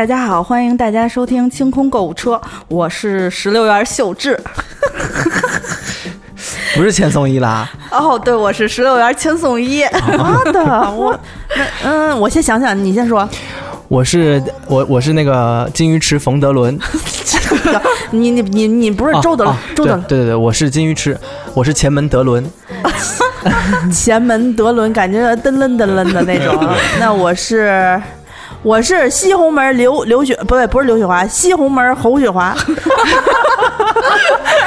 [0.00, 4.40] 大家好，欢迎大家收听清空购物车，我是石榴园秀智。
[6.74, 9.84] 不是千颂伊啦，哦，对，我是石榴园千颂伊。
[10.16, 11.14] 妈的， 我
[11.54, 13.28] 那嗯，我先想想，你先说。
[13.88, 16.78] 我是我我是那个金鱼池冯德伦，
[18.10, 21.14] 你你你你不是周德哦周德对对对，我是金鱼池，
[21.52, 22.42] 我是前门德伦，
[23.92, 26.74] 前门德伦，感觉噔楞噔楞的那种。
[26.98, 28.00] 那我是
[28.62, 32.54] 我是西红门刘刘雪，不对，不是刘雪华，西红门侯雪华。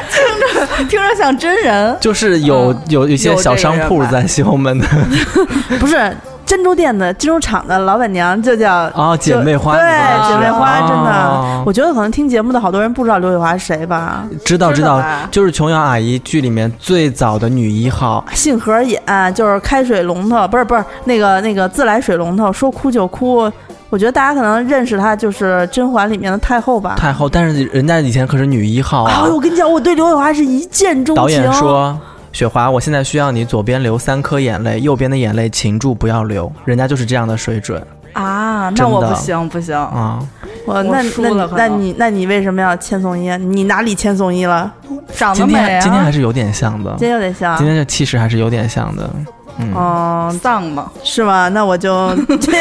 [0.09, 4.87] 听着听着像真人，就是有有一些小商铺在西红门的。
[5.79, 6.15] 不是
[6.45, 9.81] 珍珠店的珍珠厂的老板娘就叫哦，姐妹花，对
[10.27, 11.11] 姐妹花，真的。
[11.11, 14.23] 哦，我觉得可能听节目的好多人不知道刘雪华是谁吧？
[14.43, 15.03] 知道知道。
[15.29, 18.99] 就是琼瑶阿姨剧里面最早的女一号，杏核眼
[19.35, 23.51] 就是开水龙头，不是不是那个那个自来水龙头，说哭就哭。
[23.93, 26.95] 我觉得大家可能认识她就是甄嬛里面的太后吧。
[26.97, 29.29] 太后，但是人家以前可是女一号啊，啊。
[29.31, 31.23] 我跟你讲，我对刘雪华是一见钟情。
[31.23, 31.95] 导演说。
[32.31, 36.51] 雪华，我现在需要你左边流三颗眼泪，右边的眼泪擒住不要流。
[36.65, 37.79] 人家就是这样的水准
[38.13, 40.17] 啊，那我不行不行，啊！
[40.65, 43.29] 我那那那你那你为什么要千颂伊？
[43.37, 44.73] 你哪里千颂伊了？
[45.13, 47.67] 长得美啊，天今天还是有点像的，今天有点像今。
[47.67, 49.07] 天这气势还是有点像的。
[49.57, 50.91] 嗯，哦、丧嘛。
[51.03, 51.49] 是吗？
[51.49, 52.51] 那我就 这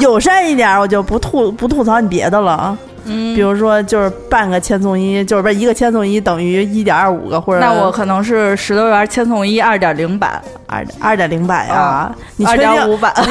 [0.00, 2.76] 友善一点，我就不吐不吐槽你别的了。
[3.08, 12.16] 嗯比如说，就是半个千颂伊，就是不是一个千颂伊等于一点二五个，或者那我可能是石头园千颂伊二点零版，二二点零版呀啊？
[12.36, 12.88] 你确二点？
[12.88, 13.14] 五版。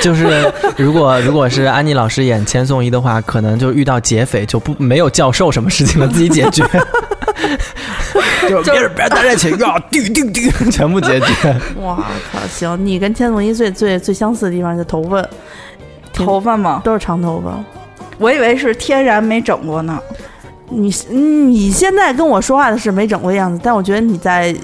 [0.00, 6.64] 就是如果如果是安妮老师演千颂伊的话，可能就遇到劫匪就不没有教授什么事情了，自己解决。
[8.48, 11.26] 就别人别人大家请要滴滴滴， 全部解决。
[11.82, 11.96] 哇
[12.32, 12.38] 靠！
[12.48, 15.26] 行，你跟千颂伊最最最相似的地方就头发，
[16.12, 16.80] 头发吗？
[16.84, 17.58] 都是长头发。
[18.18, 19.98] 我以为是天然没整过呢。
[20.70, 24.54] 你嗯你现在跟我说话的是没整过的样子，但我觉得你在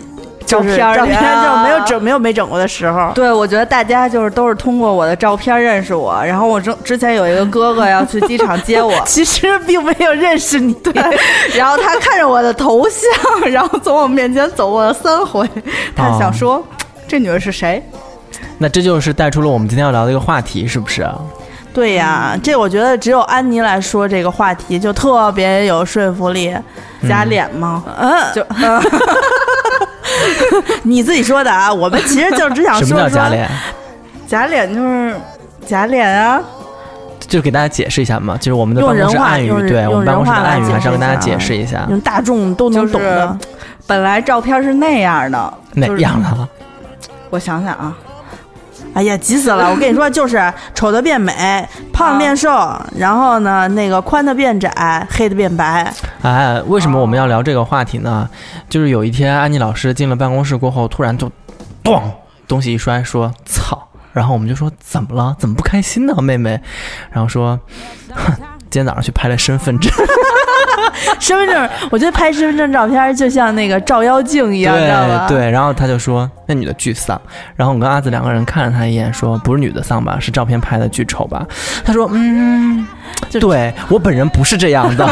[0.55, 3.11] 照片儿照片啊就没有整没有没整过的时候。
[3.15, 10.93] 对，我觉得大家就是都是通过我的照片认识我，然后我之之前有一个哥哥要去机场接我， 其实并没有认识你，对，
[11.57, 15.49] 然后他看着我的头像，然后从我面前走过了三回，
[15.95, 16.63] 他想说、
[17.09, 17.83] 这女人是谁？
[18.59, 21.07] 那这就是带出了我们今天要聊的一个话题，是不是？
[21.73, 26.55] 对呀，这我觉得只有安妮来说这个话题就特别有说服力。
[27.07, 27.85] 假脸吗？
[27.99, 28.43] 嗯，就、
[30.83, 33.51] 你自己说的啊，我们其实就只想什说什么叫假脸？
[34.27, 35.17] 假脸就是
[35.67, 36.41] 假脸啊！
[37.27, 43.39] 就给大家解释一下嘛，就是我们的用办公室暗语，对我们办公室的暗语还是要跟大家解释一下，用大众都能懂的。
[43.87, 46.49] 本来照片是那样的，哪样的？
[47.31, 47.97] 我想想啊，
[48.95, 49.69] 哎呀，急死了！
[49.75, 52.49] 我跟你说，就是丑的变美，胖的变瘦，
[52.97, 55.93] 然后呢，那个宽的变窄，黑的变白。
[56.23, 58.29] 哎，为什么我们要聊这个话题呢？
[58.71, 61.31] 就是有一天安妮老师进了办公室过后，突然就，
[61.83, 62.01] 咚，
[62.47, 65.35] 东西一摔，说“操”，然后我们就说怎么了？
[65.39, 66.61] 怎么不开心呢，妹妹？
[67.11, 67.59] 然后说，
[68.15, 68.33] 哼，
[68.71, 69.93] 今天早上去拍了身份证，
[71.21, 75.27] 身份证，我觉得拍身份证照片就像那个照妖镜一样，知道吗？
[75.29, 77.21] 对对，然后他就说那女的巨丧，
[77.57, 81.47] 然后我跟阿紫两个人看了他一眼，说不是女的丧吧，是照片拍的巨丑吧？
[81.85, 82.94] 他说嗯，就
[83.41, 85.07] 对我本人不是这样的，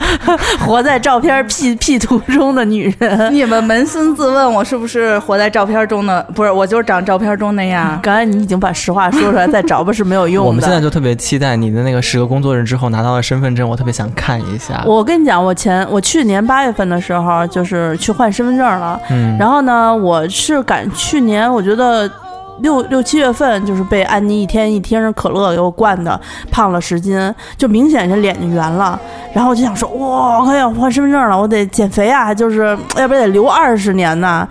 [0.60, 3.34] 活在照片 P P 图中的女人。
[3.34, 6.22] 你们扪心自问，我是不是活在照片中的？
[6.34, 7.98] 不是，我就是长照片中那样。
[8.02, 10.48] 刚才你已经把实话说出来，再找吧是没有用的。
[10.48, 14.82] 我们现在就特别期待你的那个十个工作日之后拿到了身份证，我特别想看一下。
[14.86, 19.00] 我跟你讲，我前我去年八月份的时候，就是去换身份证了。
[19.10, 22.10] 嗯，然后呢，我是赶去年，我觉得
[22.60, 26.20] 六六七月份就是被安妮一天一听可乐给我灌的，
[26.50, 28.98] 胖了十斤，就明显是脸就圆了。
[29.34, 34.46] 然后我就想说，哇，我快要换身份证了，我得减肥啊，就是要不然得留二十年呢。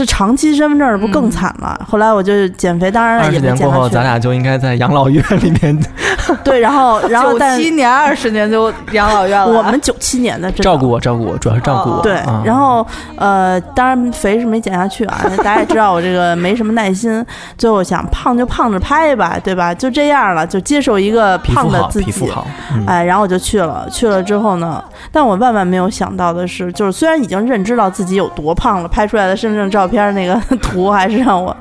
[0.00, 1.78] 这长期身份证不更惨了？
[1.86, 5.78] 后来我就减肥，当然了二也十年过后，没减下去咱俩就应该在养老院里面
[6.42, 9.46] 对，然后 然后九七年、二十年就养老院了。
[9.46, 12.00] 我们九七年的照顾我，照顾我，主要是照顾我。
[12.02, 12.86] 对啊，然后
[13.16, 17.22] 呃，当然肥是没减下去啊，大家也知道我这个没什么耐心，
[17.58, 19.74] 最后想胖就胖着拍吧，对吧？
[19.74, 22.06] 就这样了，就接受一个胖的自己。
[22.06, 24.82] 皮肤好，嗯哎，然后我就去了，去了之后呢，
[25.12, 31.54] 但我万万没有想到的是，就是虽然已经认知到自己有多胖了，拍出来的身份证照片那个 图还是让我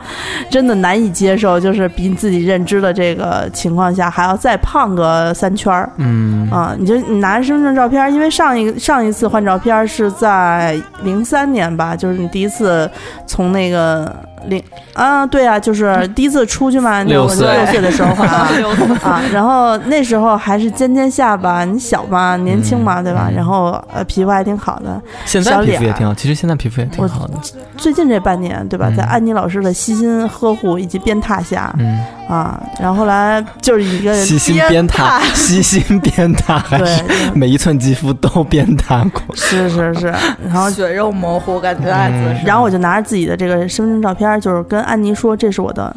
[0.50, 5.92] 真的难以接受，就是比你自己认知的这个情况下还要再胖个三圈儿。
[5.98, 12.90] 嗯啊，你就你拿着身份证照片，因为上一上一次换照片是在零三年吧，就是你第一次
[13.26, 14.16] 从那个
[14.48, 14.64] 零
[14.94, 18.48] 啊，对啊，就是第一次出去嘛，我六岁六岁的时候啊
[19.04, 23.28] 啊，然后那时候还是尖尖下巴，你小嘛，年轻嘛，对吧？
[23.30, 25.02] 嗯然后呃，皮肤还挺好的。
[25.26, 27.34] 现在皮肤也挺好，其实现在皮肤也挺我好的。
[27.78, 37.04] 最近这半年，对吧，嗯在安妮老师的悉心呵护以及鞭挞下嗯，啊，然后后来就是一个悉心鞭挞，悉心鞭挞，还对是，
[37.34, 39.36] 每一寸肌肤都鞭挞过。
[39.36, 40.14] 是是是，
[40.46, 42.46] 然后血肉模糊，感觉艾滋嗯。
[42.46, 45.96] 然后我就拿着自己的这个身份证照片，就是跟安妮说，这是我的，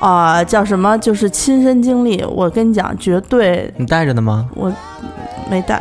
[0.00, 0.98] 啊、叫什么？
[0.98, 2.20] 就是亲身经历。
[2.24, 4.48] 我跟你讲，绝对你带着呢吗？
[4.56, 4.72] 我
[5.48, 5.80] 没带，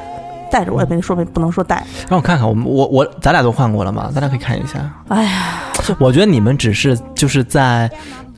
[0.52, 1.84] 带着我也没说没不能说带。
[2.08, 4.12] 让我看看，我们我我咱俩都换过了吗？
[4.14, 4.78] 咱俩可以看一下。
[5.08, 5.64] 哎呀，
[5.98, 7.90] 我觉得你们只是就是在，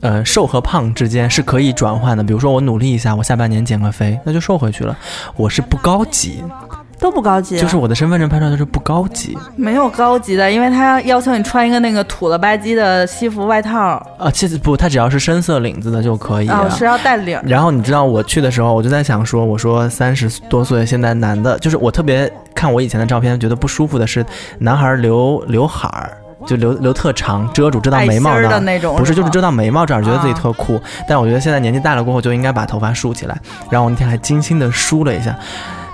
[0.02, 2.22] 呃，瘦和胖之间是可以转换的。
[2.22, 4.96] 比如说我努力一下，我下半年减个肥，那就瘦回去了。
[5.36, 6.42] 我是不高级，
[6.98, 7.56] 都不高级。
[7.56, 13.78] 啊就是我的身份证拍出来就是不高级没有高级的，因为他要求你穿一个那个土了吧唧的西服外套，
[14.18, 14.28] 啊。
[14.30, 16.48] 其实不，他只要是深色领子的就可以。
[16.48, 17.40] 哦，是要带领。
[17.44, 24.26] 然后你知道我去的时候，我就在想说，我说三十多岁现在男的，就是我特别看我以前的照片，觉得不舒服的是
[24.58, 26.18] 男孩留刘海儿。
[26.46, 30.80] 就留留特长，遮住遮到眉毛那儿的那种不是，就是遮到眉毛这儿，觉得自己啊特酷。
[31.08, 33.38] 但我觉得现在年纪大了过后，就应该把头发梳起来。
[33.70, 35.36] 然后我那天还精心的梳了一下，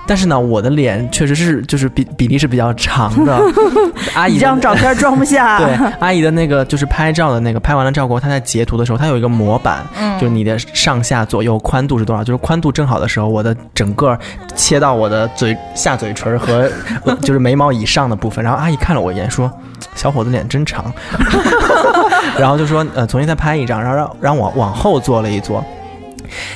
[0.07, 3.39] 但是呢，我的脸确实是就是比比例是比较长的。
[4.15, 5.59] 阿姨的一张照片装不下。
[5.59, 14.17] 对，阿姨的那个就是拍照的那个，拍完了照过后，她在截图的时候，她有一个模板，嗯就是你的上下左右宽度是多少，就是宽度正好的时候，我的整个
[14.55, 16.69] 切到我的嘴下嘴唇和
[17.05, 19.51] 呃就是眉毛以上的部分，然后阿姨看了我一眼说
[19.99, 20.91] ：“小伙子脸真长。”
[22.39, 25.63] 然后就说：“呃，重新再拍一张，然后让让我往后坐了一坐。”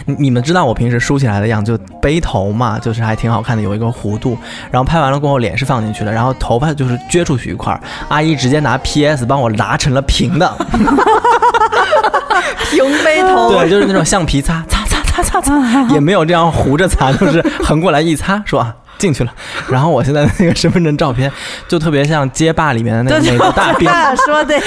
[0.05, 4.37] 你你们知道我平时梳起来的样子，就背头嘛，就是还挺好看的，有一个弧度。
[4.71, 7.81] 然后拍完了过后，脸是放进去了，然后头发就是撅出去一块儿。
[8.07, 10.49] 阿姨直接拿 PS 帮我拉成了平的，
[12.69, 19.33] 平背头，对，就是那种橡皮擦，擦擦擦擦擦，也没有这样糊着擦，就是横过来一擦，说啊进去了。
[19.69, 21.31] 然后我现在的那个身份证照片，
[21.67, 23.89] 就特别像街霸里面的那个美国大兵，
[24.25, 24.59] 说的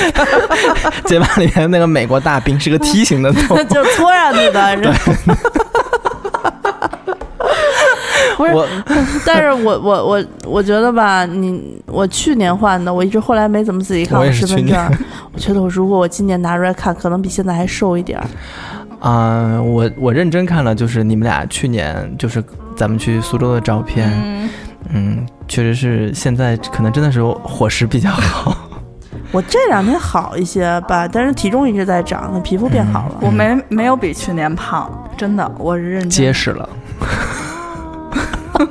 [1.06, 3.56] 街霸里面的那个美国大兵是个梯形的头。
[3.64, 4.76] 就搓上去的。
[4.76, 5.12] 然后
[8.36, 8.68] 不是，我
[9.24, 14.98] 但是我我我我觉得吧，你我去年换的，我一直后来没怎么仔细看我身份证。
[15.32, 18.26] 我觉得我如果我今年拿出来看，可能比现在还瘦一点儿。
[19.00, 22.42] 啊、我我认真看了，就是你们俩去年就是
[22.76, 24.50] 咱们去苏州的照片，嗯，
[24.92, 28.56] 嗯，确实是现在可能真的是伙食比较好。
[29.32, 33.16] 我这两天好一些吧，但是体重一直在涨，皮肤变好了。
[33.20, 36.10] 我没没有比去年胖，真的，我是认真。
[36.10, 36.68] 结实了。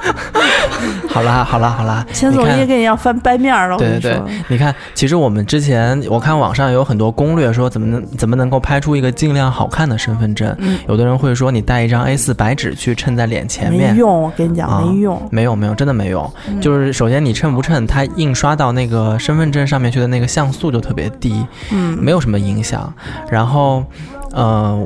[1.08, 4.10] 好啦好啦好啦，千总也给你要翻掰面儿了，对对你说。
[4.10, 10.54] 对，你看，其实我们之前我看网上有很多攻略，说怎么能怎么能够拍出一个尽量好看的身份证。
[10.58, 13.98] 嗯有的人会说你带一张 A4 白纸去衬在脸前面没。
[13.98, 15.28] 用，我跟你讲啊没用。
[15.30, 16.30] 没有没有，真的没用。
[16.48, 22.92] 嗯就是首先你衬不衬，它印刷到那个身份证上面去的那个像素就特别低，嗯，没有什么影响。
[23.30, 23.84] 然后，
[24.32, 24.78] 呃，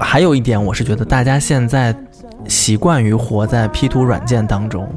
[0.00, 1.94] 还有一点，我是觉得大家现在
[2.48, 4.88] 习惯于活在 P 图软件当中，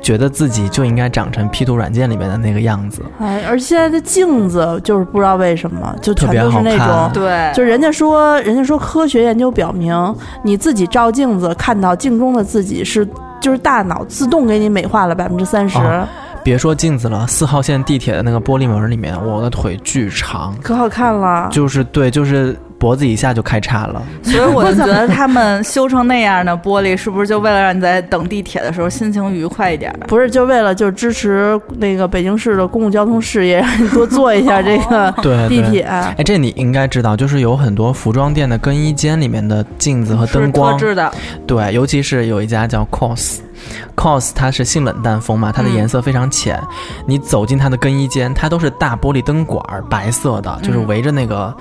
[0.00, 3.02] 觉得自己就应该长成 P 图软件里面的那个样子。
[3.18, 7.22] 哎，而现在的镜子就是不知道为什么，就全都是那特别好看种。
[7.22, 9.94] 对，就人家说，人家说科学研究表明，
[10.42, 13.06] 你自己照镜子看到镜中的自己是，
[13.40, 16.06] 就是大脑自动给你美化了百分之三十，哦
[16.44, 21.48] 别说镜子了，四号线地铁的那个玻璃门里面，我的腿巨长，可好看了。
[21.52, 24.02] 就是对，就是脖子以下就开叉了。
[24.24, 29.94] 所以我就觉得他们修成那样的玻璃，是不是就为了让你在等地铁的时候心情愉快一点？
[30.08, 35.14] 不是就为了就支持那个北京市的公共交通事业，让你多坐一下这个。
[35.48, 35.82] 地铁。
[35.82, 41.12] 哎，这你应该知道，就是有很多服装店的更衣间里面的镜子和灯是光特，制的，
[41.46, 42.84] 对，尤其是有一家叫
[43.96, 46.60] COS，COS 它是性冷淡风嘛，它的嗯颜色非常浅。
[47.06, 51.54] 你走进它的更衣间，它都是大玻璃灯管儿，白色的，就是嗯围着那个。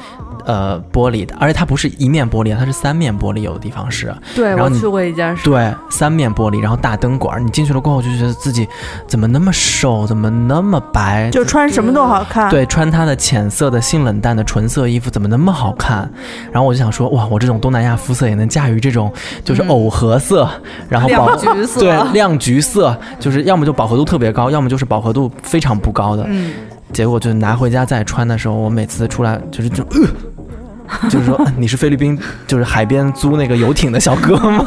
[0.44, 8.68] 呃，玻璃的，而且它不是一面玻璃，它是三面玻璃，有的地方是，对然后你我去过一家是，对，三面玻璃，然后大灯管儿，你进去了过后就觉得自己
[9.06, 16.12] 怎么那么瘦，怎么那么白，就穿什么都好看。，对，穿它的浅色的性冷淡的纯色衣服怎么那么好看？
[16.52, 19.14] 然后我就想说，哇，我这种东南亚肤色也能驾驭这种
[19.46, 20.50] 就是嗯藕荷色，
[20.90, 26.26] 然后饱亮橘色，对 亮橘色，就是要么就饱和度特别高，要么就是饱和度非常不高的。
[26.28, 26.52] 嗯，
[26.94, 30.08] 结果就拿回家再穿的时候，我每次出来就是就、呃、
[31.10, 32.18] 就是说你是菲律宾
[32.48, 34.66] 就是海边租那个游艇的小哥吗？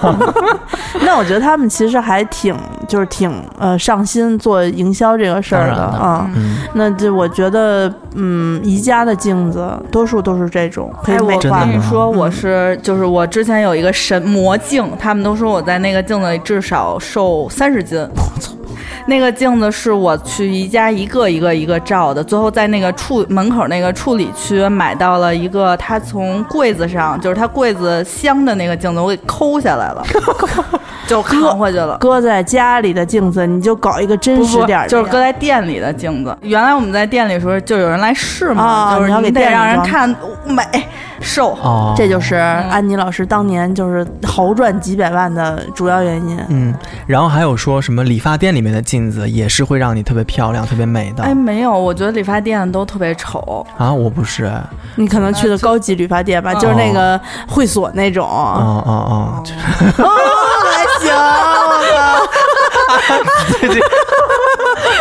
[1.04, 2.56] 那我觉得他们其实还挺
[2.88, 6.30] 就是挺呃上心做营销这个事儿的啊。
[6.34, 11.40] 嗯，那这我觉得，嗯，宜家的镜子多数都是这种可以哎，美我。
[11.40, 17.98] 跟你说，我嗯是就是我之前有一个神魔镜，他们都说我在那个镜子里至少瘦三十斤。
[19.06, 30.02] 那个镜子是我去宜家一个一个一个照的，最后在那个处门口那个处理区买到了一个，他从柜子上就是他柜子镶的那个镜子，我给抠下来了，
[31.06, 31.98] 就扛回去了。
[31.98, 36.36] 搁在家里的镜子，你就搞一个真实点儿的，就是搁在店里的镜子。
[36.42, 40.08] 原来我们在店里的时候，就有人来试嘛，就是啊你得让人看
[40.46, 40.62] 美
[41.24, 41.56] 瘦。
[41.62, 46.38] 哦，这就是安妮老师当年就是豪赚几百万的主要原因。
[46.48, 46.74] 嗯，
[47.06, 53.66] 然后还有说什么理发店里面的镜子也是会让你特别漂亮、特别美的哎，没有，我觉得理发店都特别丑。
[53.78, 54.60] 啊，我不是，哦
[54.96, 58.28] 你可能去的高级理发店吧，嗯就是那个会所那种。
[58.28, 59.42] 哦哦，
[59.98, 60.08] 哦，
[60.72, 61.10] 还行，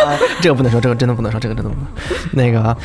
[0.06, 1.86] 我这个不能说，这个真的不能说，这个真的不能。
[2.32, 2.76] 那个，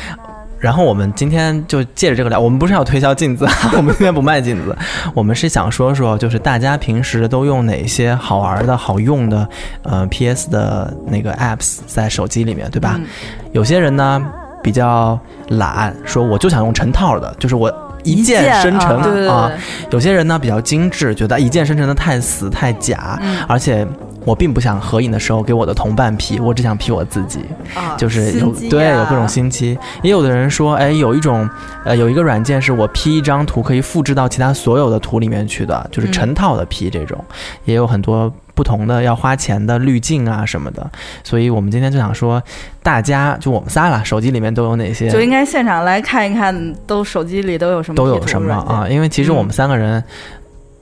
[0.60, 4.76] 然后我们今天就借着这个聊，我们不是要推销镜子， 我们今天不卖镜子，
[5.14, 9.48] 我们是想说说，就是大家平时都用哪些好玩的好用的
[9.82, 12.96] 呃 PS 的那个 apps 在手机里面，对吧？
[12.98, 13.06] 嗯
[13.52, 14.22] 有些人呢
[14.62, 17.72] 比较懒，说我就想用成套的，就是我。
[18.02, 19.52] 一一键键生成啊
[19.90, 23.86] 有些人呢比较精致，觉得一键生成的太死太假，嗯而且
[24.24, 27.40] 我并不想合影的时候给我的同伴 P，我只想 P 我自己，
[27.74, 29.78] 啊就是有对啊有各种心机。
[30.02, 31.48] 也有的人说，哎，有一种
[31.84, 37.24] 呃有一个软件是我 P 一张图可以复制到其他所有的图里面去的，就是嗯成套的 P 这种，
[37.64, 40.90] 也有很多不同的要花钱的滤镜啊什么的。
[41.24, 42.42] 所以我们今天就想说，
[42.82, 45.08] 大家就我们仨啦，手机里面都有哪些？
[45.08, 48.86] 就应该现场来看一看，都手机里都有什么都有什么啊？？
[48.88, 50.04] 因为其实我们三个人，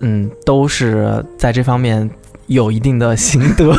[0.00, 2.08] 嗯，都是在这方面
[2.48, 3.64] 有一定的心得。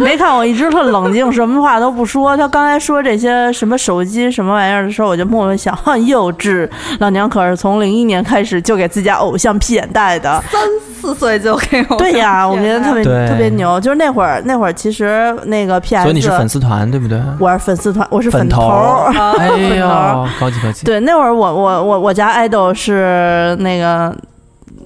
[0.00, 2.36] 没看我一直特冷静，什么话都不说。
[2.36, 6.68] 他刚才说这些什么手机什么玩意儿的时候，我就默默想，哼幼稚。
[7.00, 10.40] 老娘可是从零一年开始就给自家偶像 P 眼袋的。
[10.52, 10.60] 三
[11.00, 13.80] 四岁就给我对呀，我觉得特别特别牛。
[13.80, 17.20] 就是那会儿，那会儿其实那个 PS，所以你是粉丝团对不对？
[17.40, 19.12] 我是粉丝团，我是粉头头儿。
[19.18, 20.84] 啊 哎粉呦，高级高级。
[20.86, 24.14] 对，那会儿我我我我家爱豆是那个，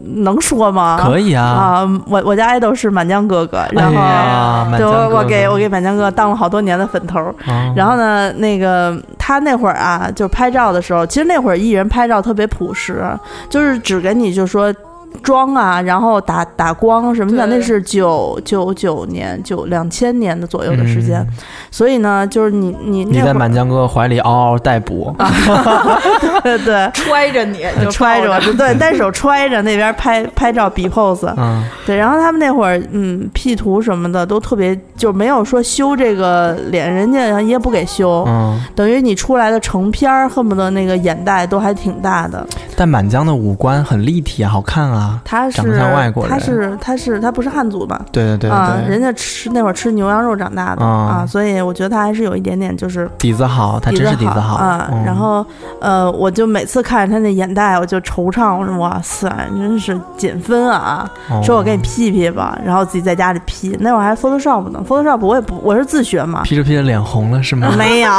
[0.04, 0.98] 能说吗？
[1.00, 1.44] 可以啊。
[1.44, 7.34] 啊，我我家爱豆是满江哥哥，然后、对我我给我给满江哥哥当了好多年的粉头
[7.76, 13.04] 然后呢，那个他那会儿啊，就拍照的时候，其实那会儿艺人拍照特别朴实，
[13.48, 14.74] 就是只给你就说
[15.22, 21.28] 妆啊，然后打打光什么的，那是九九九年九两千年的左右的时间，嗯。
[21.70, 25.14] 所以呢，就是你你你在满江哥哥怀里嗷嗷待哺，
[26.42, 26.58] 对。
[26.64, 26.90] 对。
[26.92, 42.46] 揣着你，就揣着对，单手揣着那边拍拍照比 pose，嗯，对，然后他们那会儿，嗯，P 图什么的都特别，就没有说修这个脸，人家也不给修，嗯，等于你出来的成片儿，恨不得那个眼袋都还挺大的。
[42.76, 45.01] 但满江的五官很立体啊，好看啊。
[45.24, 45.60] 他是
[46.28, 48.00] 他是他是他不是汉族吧？
[48.12, 54.88] 对对对啊，对，人家吃那会儿吃牛羊肉长大的、啊啊，所以我觉得他还是有一点点就是底子好，他真是底子好啊。
[54.92, 55.44] 嗯然后
[55.80, 61.10] 呃，我就每次看着他那眼袋，我就惆怅，我说哇塞，真是减分啊！
[61.30, 66.42] 哦说我给你 P P 吧，然后自己在家里 P，那会儿还 Photoshop 呢，Photoshop 我也不我是自学嘛。
[66.44, 67.72] P 着 P 着脸红了是吗？
[67.76, 68.10] 没有，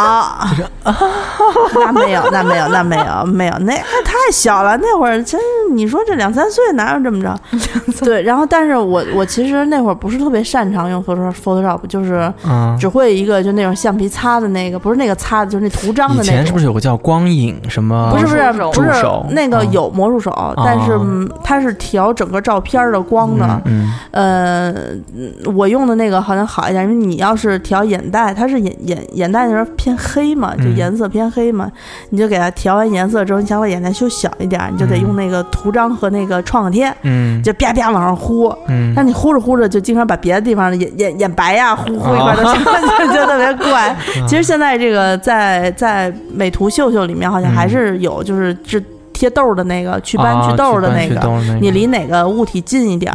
[0.83, 4.77] 那没有，那没有，那没有，没有，那太小了。
[4.77, 5.39] 那会儿真，
[5.73, 7.35] 你说这两三岁哪有这么着？
[8.03, 16.33] 对，然后但是我我其实那会儿不是特别擅长用 Photoshop Photoshop，就是嗯，只会一个就那种橡皮擦的那个，不是那个擦的，就是那图章的那种。
[16.33, 18.09] 前是不是有个叫光影什么？
[18.11, 23.61] 不是不是不是那个嗯有魔术手，但是嗯它是调整个照片的光的。
[23.65, 24.71] 嗯呃，
[25.15, 31.71] 嗯我用的那个好像好一点，因为你要是调眼袋，它是眼眼眼袋那边偏黑嘛，就嗯颜色偏黑嘛，
[32.09, 38.47] 你就给它调完颜色之后，你想把眼袋修小一点，你就得用那个图章和那个创可贴，嗯就啪啪往上呼。
[38.67, 42.55] 嗯但你呼着呼着，就经常把别的地方的眼眼眼白呀、呼呼一块都上，
[43.07, 43.95] 就就特别怪。
[44.27, 51.21] 其实现在这个在在美图秀秀里面，好像还是有就是治贴痘的那个祛斑啊祛痘的那个，
[51.61, 53.13] 你离哪个物体近一点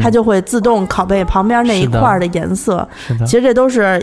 [0.00, 2.86] 它就会自动拷贝旁边那一块儿的颜色。
[3.26, 4.00] 其实这都是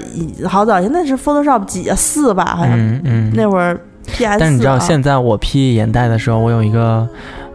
[0.48, 4.38] 好早，现在是 Photoshop 几啊四吧，好像、嗯嗯那会儿 PS 4、啊。
[4.40, 7.08] 但你知道现在我 P 眼袋的时候，我有一个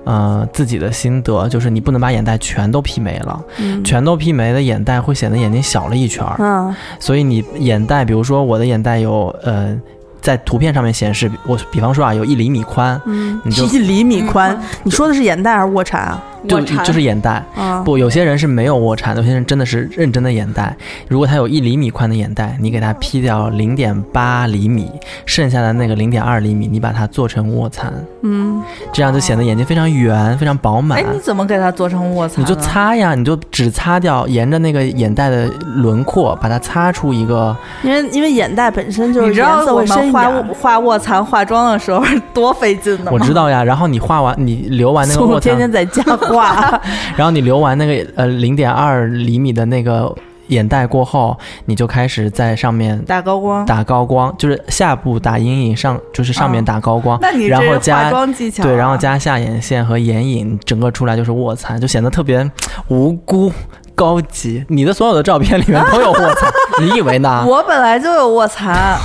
[0.05, 6.37] 呃自己的心得，就是你不能把眼袋全都 P 没了，嗯全都 P 没的眼袋会显得眼睛小了一圈儿。
[6.39, 9.79] 嗯所以你眼袋，比如说我的眼袋有呃
[10.21, 16.23] 在图片上面显示，我比方说啊，有一厘米宽，嗯，你就一厘米宽嗯，你说的是眼袋还是卧蚕啊？
[16.49, 17.45] 就就是眼袋。
[17.57, 20.77] 啊，不，有些人是没有卧蚕，有些人真的是认真的眼袋。
[21.09, 24.91] 如果他有一厘米宽的眼袋，你给他劈掉零点八厘米，
[25.27, 31.05] 剩下的那个零点二厘米，你把它做成卧蚕，嗯，这样就显得眼睛非常圆，非常饱满哎，。
[31.13, 32.45] 你怎么给它做成卧蚕你？
[32.47, 35.47] 就擦呀，你就只擦掉，沿着那个眼袋的
[35.77, 37.57] 轮廓，把它擦出一个。
[37.83, 40.55] 因为因为眼袋本身就是你知道颜色我会深一们画点。
[40.55, 43.11] 画卧蚕化妆的时候多费劲的吗？
[43.13, 46.81] 我知道呀，然后你画完，你留完那个宋卧蚕， 天天在家画，
[47.17, 50.12] 然后你留完那个呃零点二厘米的那个
[50.49, 53.65] 眼袋过后，你就开始在上面打高光。
[53.67, 62.51] 打高光，就是下部打阴影，上就是上面哦打高光，那你然后加妆技巧啊、对，然后加下眼线和眼影，整个出来就是卧蚕，就显得特别
[62.89, 63.53] 无辜。
[63.95, 67.45] 高级，你的所有的照片里面都有卧蚕，你以为呢？
[67.47, 68.99] 我本来就有卧蚕，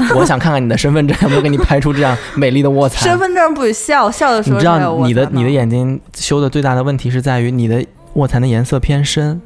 [0.16, 3.18] 我想看看你的身份证有没有给你拍出这样美丽的卧蚕身。
[3.18, 7.84] 份证不许笑，笑的时你知候才有道你的你的眼睛修的最大的问题是在于你的
[8.14, 9.40] 卧蚕的颜色偏深，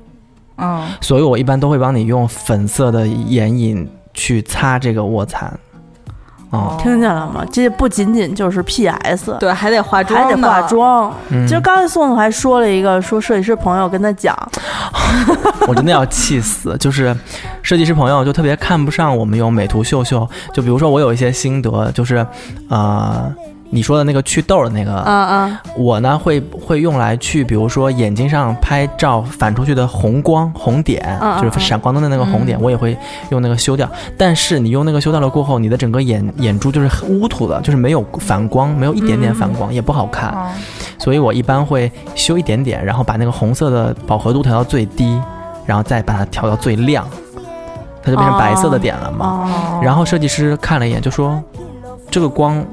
[0.56, 5.58] 嗯，所以我一般都会帮你用粉色的眼影去擦这个卧蚕。
[6.50, 7.44] 哦，听见了吗？
[7.50, 10.62] 这不仅仅就是 PS，对，还得化妆，还得化。
[10.62, 11.12] 妆。
[11.28, 14.36] 其实刚才宋总还说了一个，说设计师朋友跟他讲，
[15.66, 16.76] 我真的要气死！
[16.78, 17.14] 就是
[17.62, 22.26] 设计师朋友就特别看不上我们用美图秀秀，就比如说我有一些心得，就是
[22.68, 23.32] 呃。
[23.70, 32.96] 你说的那个祛痘的那个，啊啊，我呢会会用来去，比如说眼睛上拍照反出去的红光红点，就是闪光灯的那个红点，嗯我也会
[33.30, 33.90] 用那个修掉。
[34.16, 40.30] 但是你用那个修掉了过后，你的整个眼眼珠就是乌涂的，就是没有反光，没有一点点反光，也不好看。
[40.30, 40.46] 哦
[40.98, 45.20] 所以我一般会修一点点，然后把那个红色的饱和度调到最低，
[45.64, 47.06] 然后再把它调到最亮，
[48.02, 49.46] 它就变成白色的点了嘛。
[49.46, 51.40] 哦，然后设计师看了一眼就说
[52.10, 52.64] ：“这个光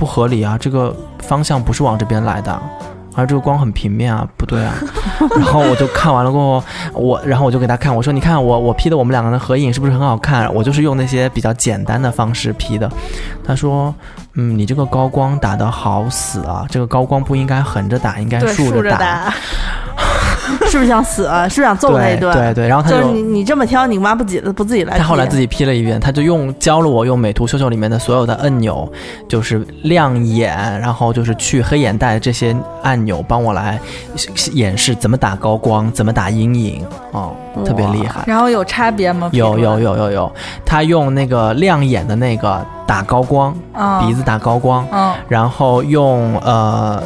[0.00, 2.58] 不合理啊，这个方向不是往这边来的。”
[3.16, 4.72] 而这个光很平面啊，不对啊。
[5.36, 10.52] 然后我就看完了过后，我然后我就给他看，我说：“你看我我 P 的我们两个人的合影是不是很好看？
[10.54, 12.90] 我就是用那些比较简单的方式 P 的。”
[13.44, 13.92] 他说
[14.34, 18.82] ：“嗯，你这个高光打得好死啊，这个高光不应该横着打，应该对，竖打。
[18.82, 19.34] 着打。
[20.70, 21.24] 是不是想死？
[21.24, 22.32] 是不是想揍他一顿？
[22.32, 24.98] 对对，然后他就是你你这么挑，你妈不己不自己来？
[24.98, 28.90] 他后来自己 P 了一遍，他就用教了我用美图秀秀里面的所有的按钮，
[29.28, 33.78] 就是亮眼，然后就是去黑眼袋这些按钮，帮我来
[34.52, 37.32] 演示怎么打高光，怎么打阴影，哦，
[37.64, 38.22] 特别厉害。
[38.26, 39.28] 然后有差别吗？
[39.32, 40.32] 有有，有有有，
[40.64, 47.02] 他用那个亮眼的那个打高光，嗯，鼻子打高光，嗯，然后用呃，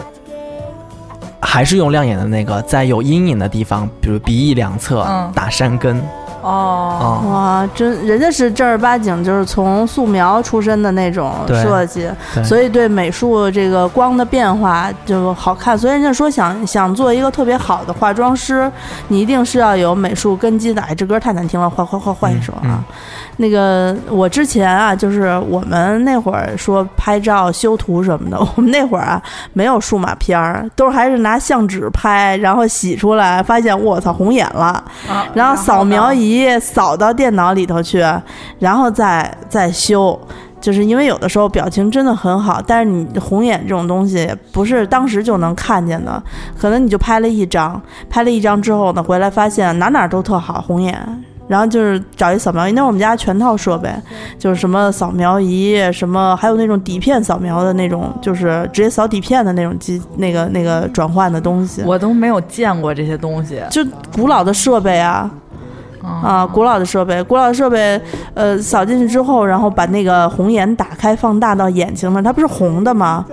[1.45, 5.31] 还是用亮眼的那个，在有阴影的地方，比如鼻翼两侧、嗯。
[5.35, 6.03] 打山根，
[6.45, 12.07] 哦，哦，哇，真人家是正儿八经就是从素描出身的那种设计，
[12.45, 15.77] 所以对美术这个光的变化就好看。
[15.77, 18.71] 所以人家说想想做一个特别好的化妆师，
[19.09, 20.83] 你一定是要有美术根基的。
[20.83, 22.61] 哎，这歌太难听了，换换换换一首啊。
[22.65, 22.85] 嗯嗯
[23.37, 29.21] 那个我之前啊，就是我们那会儿说拍照修图什么的， 我们那会儿啊
[29.53, 34.85] 没有数码片儿，都还是拿相纸拍，然后洗出来，发现我操红眼了。
[35.09, 38.05] 啊然后扫描呢仪扫到电脑里头去，
[38.59, 40.19] 然后再再修。
[40.61, 46.23] 就是因为有的时候表情真的很好，但是你红眼这种东西不是当时就能看见的，
[46.59, 50.99] 可能你就拍了一张，拍了一张之后呢，回来发现哪哪都特好红眼，
[51.49, 53.95] 然后就是找一扫描仪，那我们家全套设备，
[54.39, 63.85] 就是什么扫描仪，什么还有那种底片扫描的那种，就是直接扫底片的那种机，那个那个转换的东西，我都没有见过这些东西就
[64.17, 65.31] 古老的设备啊，
[66.05, 68.01] 啊，古老的设备，古老的设备，
[68.35, 73.25] 呃，扫进去之后，然后把那个红眼打开放大到眼睛那，它不是红的吗？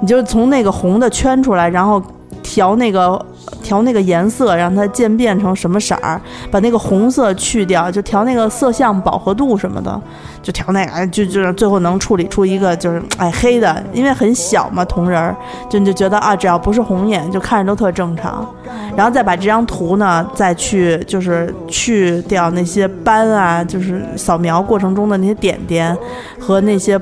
[0.00, 2.02] 你就从那个红的圈出来，然后
[2.42, 3.20] 调那个
[3.62, 10.00] 调那个颜色，让它渐变成什么色儿，把那个红色去掉，就调那个色相饱和度什么的，
[10.42, 15.36] 就调那个，就就是最后能处理出一个就是哎黑的，因为很小嘛，瞳仁儿，
[15.68, 18.46] 就你就觉得啊，只要不是红眼，就看着都特正常。
[18.96, 25.96] 然后再把这张图呢，再去就是去掉那些斑啊，就是扫描过程中的那些点点
[26.38, 26.98] 和那些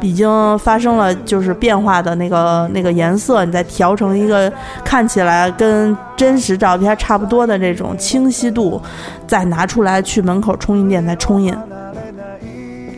[0.00, 4.52] 已经发生了就是变化的那个那个颜色，你再调成一个
[4.84, 8.80] 看起来跟真实照片差不多的这种清晰度，
[9.26, 11.54] 再拿出来去门口冲印店再冲印。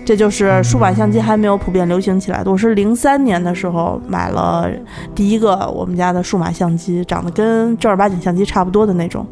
[0.04, 2.50] 这就是数码相机还没有普遍流行起来的。
[2.50, 4.68] 我是零三年的时候买了
[5.14, 9.24] 第一个我们家的数码相机，长得跟正儿八经相机差不多的那种。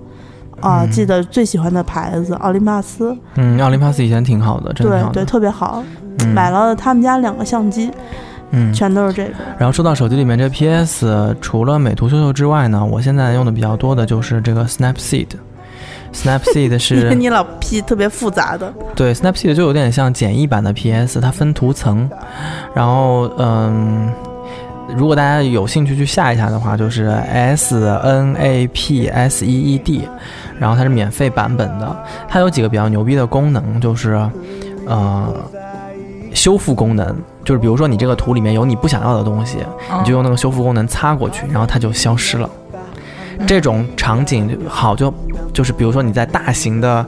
[0.61, 5.03] 啊，嗯记得最喜欢的牌子奥林巴斯，嗯，奥林巴斯以前挺好的，真的。
[5.07, 5.83] 对对，特别好。
[6.25, 7.91] 嗯买了他们家两个相机，
[8.51, 8.73] 嗯。
[8.73, 9.33] 全都是这个。
[9.59, 15.29] 然后说到手机里面这 PS，除了美图秀秀之外呢，我现在用的比较多的就是这个 Snapseed。
[16.13, 22.09] Snapseed 是你老 P 特别复杂的，对 Snapseed 就有点像简易版的 PS，它分图层，
[22.75, 24.11] 然后嗯。
[24.97, 30.03] 如果大家有兴趣去下一下的话，就是 S N A P S E E D，
[30.59, 31.97] 然后它是免费版本的。
[32.27, 34.15] 它有几个比较牛逼的功能，就是
[34.89, 35.33] 呃
[36.41, 39.59] 修复功能，就是比如说你这个图里面有你不想要的东西，
[39.99, 42.49] 你就用那个修复功能擦过去，然后它就消失了。
[43.47, 45.13] 这种场景好就
[45.53, 47.05] 就是比如说你在大型的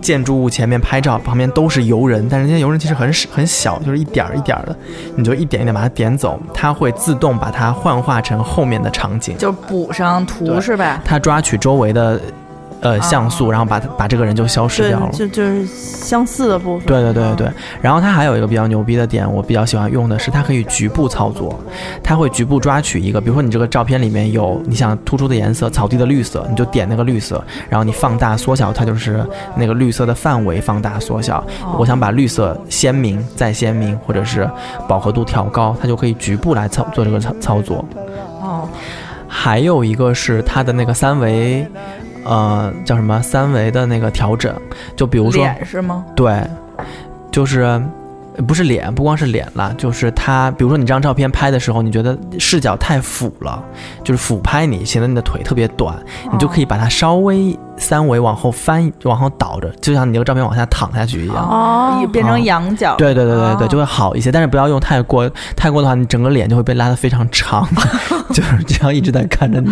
[0.00, 4.76] 建筑物前面拍照，旁边都是游人，但是那些游人其实很少很小，就是一点儿一点儿的，
[5.14, 11.00] 你就一点一点把它点走，它会自动把它幻化成后面的场景，就补上图是吧？
[11.04, 12.20] 它抓取周围的
[12.82, 15.10] 呃像素，然后把把这个人就消失掉了，。
[15.12, 16.86] 就就是相似的部分。
[16.86, 21.58] 对对对对对，然后它还有一个比较牛逼的点，我比较喜欢用的是它可以局部操作，
[22.02, 31.38] 它会局部抓取一个，比如说你这个照片里面有你想突出的颜色，草地的绿色，你就点那个绿色，然后你放大缩小，它就是那个绿色的范围放大缩小。
[31.62, 34.48] 哦我想把绿色鲜明再鲜明，或者是
[34.86, 37.84] 饱和度调高，它就可以局部来操做这个操操作。
[38.40, 38.68] 哦，
[39.26, 41.66] 还有一个是它的那个三维，
[42.24, 44.54] 呃，叫什么三维的那个调整，
[44.96, 46.04] 就比如说脸是吗？
[46.14, 46.42] 对，
[47.30, 53.62] 就是呃不是脸，不光是脸啦，就是它，比如说你这张照片拍的时候，你觉得视角太俯了，
[54.02, 55.94] 就是俯拍你，显得你的腿特别短，
[56.32, 61.36] 你就可以把它稍微三维往后翻，往后倒着，就像你这个照片往下躺下去一样。
[61.36, 62.96] 哦一变成仰角。
[62.96, 67.68] 对对对对对，哦就会好一些，但是不要用太过，太过的话，你整个脸就会被拉得非常长，
[68.32, 69.70] 就是这样一直在看着你。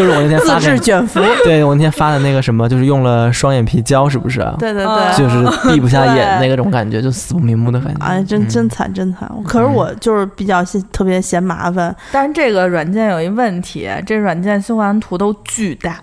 [0.00, 4.40] 就是我那天自发给制卷福， 对我那天发的那个什么，就是用了双眼皮胶，是不是？
[4.58, 5.18] 对对嗯对。
[5.18, 8.06] 就是闭不下眼对那种感觉，就死不瞑目的感觉。
[8.06, 9.30] 哎，真真惨，真惨！
[9.44, 15.96] 可是我就是比较嫌特别嫌麻烦，但是这个软件有一问题，这软件修完图都巨大。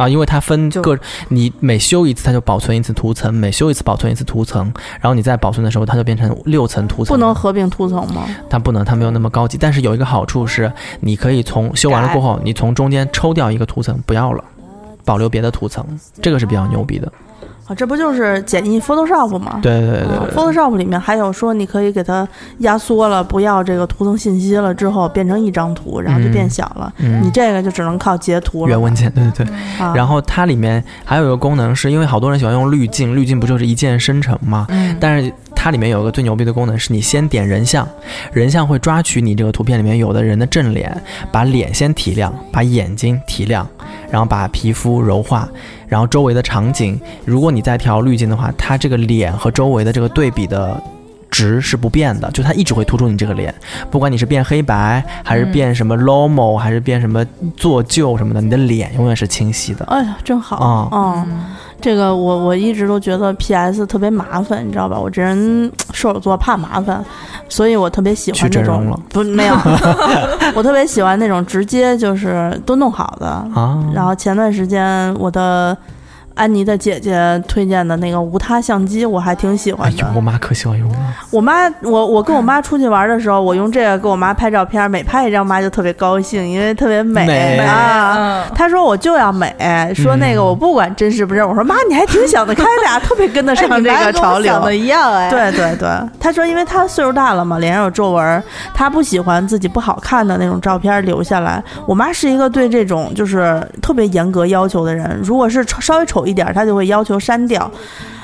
[0.00, 7.14] 啊，因为它分就个，你每修一次它就保存一次图层，每修一次保存一次图层，然后你再保存的时候它就变成六层图层。
[7.14, 8.26] 不能，合并图层吗？
[8.48, 9.58] 它不能，它没有那么高级。
[9.58, 14.42] 但是有一个好处是，你可以从修完了过后，你从中间抽掉一个图层，不要了，
[15.04, 15.86] 保留别的图层，
[16.22, 17.12] 这个是比较牛逼的。
[17.70, 19.60] 啊，这不就是简易 Photoshop 吗？
[19.62, 20.26] 对对对对啊。
[20.34, 22.26] Photoshop 里面还有说，你可以给它
[22.58, 26.92] 压缩了，不要这个图层信息了，之后变成一张图，然后就变小了。
[26.98, 28.70] 嗯你这个就只能靠截图了。
[28.70, 29.54] 原文件，对对对。
[29.78, 34.66] 啊，然后它里面还有一个功能，是因为好多人喜欢用滤镜，滤镜不就是一键生成吗？
[34.70, 37.86] 嗯，但是它里面有一个最牛逼的功能，是你先点人像，
[38.32, 40.90] 人像会抓取你这个图片里面有的人的正脸，
[41.30, 43.68] 把脸先提亮，把眼睛提亮，
[44.10, 45.46] 然后把皮肤柔化，
[45.86, 50.82] 然后周围的场景，如果你再调滤镜的话，它这个脸和周围的这个对比的。
[51.30, 53.54] 值是不变的，就它一直会突出你这个脸，
[53.90, 57.24] 不管你是变黑白，还是变什么 lomo，、还是变什么
[57.56, 59.84] 做旧什么的，你的脸永远是清晰的。
[59.86, 60.56] 哎呀，真好。
[60.56, 61.44] 啊嗯，
[61.80, 64.98] 这个我我一直都觉得 PS 特别麻烦，你知道吧？
[64.98, 67.02] 我这人射手座怕麻烦，
[67.48, 69.54] 所以我特别喜欢这种整容了不没有，
[70.54, 73.26] 我特别喜欢那种直接就是都弄好的。
[73.54, 75.76] 啊，然后前段时间我的
[76.34, 79.98] 安妮的姐姐推荐的那个无他相机，我还挺喜哎欢的。
[79.98, 80.98] 呦，我妈可喜欢用了。
[81.30, 88.16] 我妈，我我跟我妈出去玩的时候，我用这个给我妈拍照片，每拍一张，妈就特别高兴，因为特别美美啊。
[88.18, 89.54] 嗯，她说我就要美，
[89.94, 91.46] 说那个我不管真实不真。
[91.46, 94.60] 我说妈，你还挺想得开的呀，特别跟得上 这个潮流。
[94.60, 95.28] 的一样哎。
[95.30, 95.88] 对对对，
[96.18, 101.62] 她说因为她岁数大了嘛，脸上有皱纹，她不喜欢自己不好看的那种照片留下来。
[101.86, 107.70] 我妈是一个对这种就是特别严格要求的人，如果是稍微丑一点，他就会要求删掉。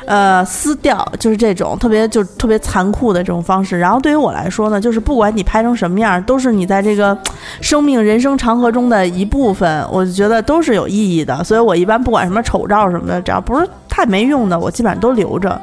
[0.06, 3.76] 呃，撕掉就是这种特别就特别残酷的这种方式。
[3.76, 7.18] 然后对于我来说呢，就是不管你拍成什么样，都是你在这个
[7.60, 11.42] 生命人生长河中的一部分，我就觉得都是有意义的。
[11.42, 15.60] 所以我一般不管什么丑照什么的，只要不是太没用的，我基本上都留着。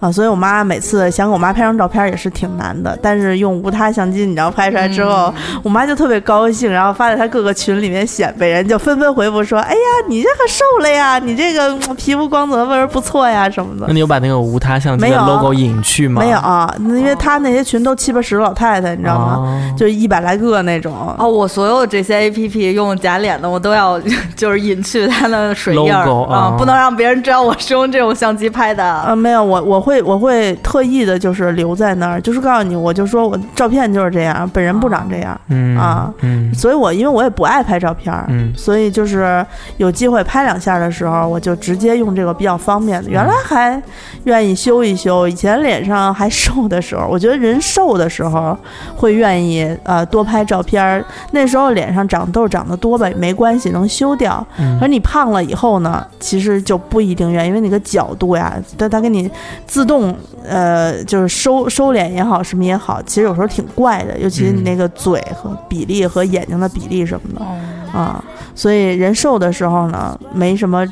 [0.00, 5.32] 啊，所以我妈每次想给我妈拍张照片也是挺难的，但是用无他相机，你知道拍出来之后，
[5.62, 16.22] 我妈就特别高兴，然后发在她各个群里面显摆，人就纷纷回复说：“哎呀，你这个瘦了呀，你这个嗯皮肤光泽味儿不错呀什么的那。”你有把那个无他相机的没有 logo 隐去吗？
[16.22, 19.34] 没有啊，因为他那些群都七八十老太太，你知道吗？
[19.38, 20.94] 哦就一百来个那种。
[21.18, 24.00] 哦，我所有这些 A P P 用假脸的，我都要
[24.36, 29.02] 就是隐去它的水印儿 Logo，啊啊，不能让别人知道我是用这种相机拍的。
[29.06, 35.38] 呃，没有，我我会会我会特意的，就是留在那儿，就是告诉你，我就说我照片就是这样，本人不长这样。
[35.48, 38.14] 嗯啊嗯所以我因为我也不爱拍照片
[38.56, 39.44] 所以就是
[39.78, 43.10] 有机会拍两下的时候，我就直接用这个比较方便的。
[43.10, 43.82] 原来还
[44.24, 48.56] 愿意修一修，以前脸上还瘦的时候，我觉得人瘦的时候
[48.94, 51.04] 会愿意呃多拍照片儿。
[51.32, 54.46] 那时候脸上长痘长得多吧没关系，能修掉。
[54.58, 59.30] 嗯而你胖了以后呢，其实就不一定愿意，因为那个角度呀，但他给你
[59.66, 60.14] 自动
[60.44, 67.46] 呃，就是收收敛也好，什么也好，其实有时候挺怪的，尤其是你嗯那个嘴和比例和眼睛的比例什么的
[67.94, 70.86] 嗯啊、所以人瘦的时候呢，没什么。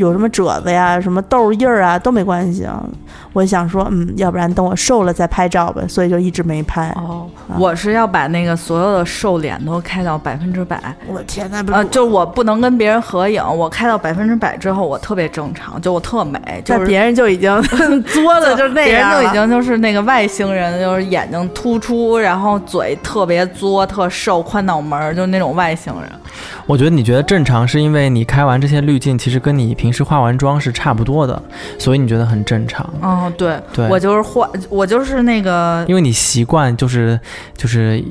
[0.00, 2.82] 有什么褶子呀、什么痘印儿啊都没关系啊。
[3.32, 6.88] 我想说，嗯，要不然等我瘦了再拍照吧，所以就一直没拍。
[6.96, 10.80] 哦啊，我是要把那个所有的瘦脸都开到百分之百。
[11.06, 17.62] 我天呐，不呃，就我不能跟别人合影，我开到百分之百之后，我特别正常，就我特美，就是别人就已经
[18.04, 26.10] 作的 就是那别人就已经就是那个外星人，就是眼睛突出，然后嘴特别作、特瘦、宽脑门儿，就是那种外星人。
[26.66, 31.42] 我觉得你觉得正常，是因为你开完这些滤镜，其实跟你平时化完妆是差不多的，
[31.78, 32.88] 所以你觉得很正常。
[33.00, 37.18] 哦，对，对我就是化，我就是那个因为你习惯就是
[37.56, 38.02] 就是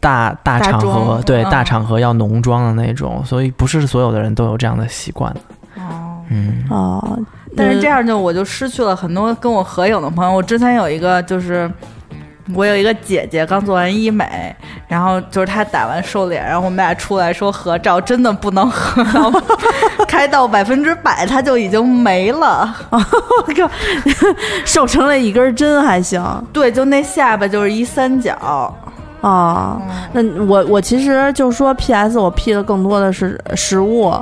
[0.00, 5.30] 大大大场合妆，对、嗯大场合要浓妆的那种，所以不是所有的人都有这样的习惯。
[5.76, 6.20] 哦。
[6.28, 7.18] 嗯哦，
[7.56, 10.32] 但是这样样就我就失去了很多跟我合影的朋友。
[10.32, 11.70] 我之前有一个就是。
[12.54, 14.54] 我有一个姐姐刚做完医美，
[14.86, 19.28] 然后就是她打完瘦脸，然后我们俩出来说合照，真的不能合到
[20.06, 22.74] 开到百分之百，它就已经没了。
[22.90, 22.98] 我
[23.56, 23.70] 靠
[24.64, 28.74] 瘦成了一根针还行对，就那下巴就是一三角。
[29.20, 29.80] 啊。
[30.12, 32.18] 那我我其实就说，P.S.
[32.18, 34.12] 我 P 的更多的是实物。